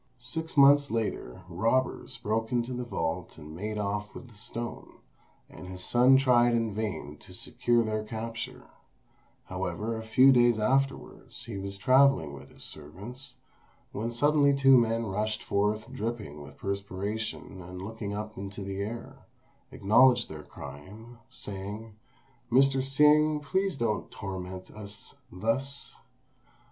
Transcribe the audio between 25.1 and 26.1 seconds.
thus!